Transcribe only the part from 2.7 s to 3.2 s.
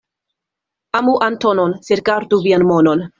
monon.